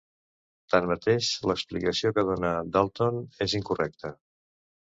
[0.73, 4.17] Tanmateix l'explicació que donà Dalton és incorrecte.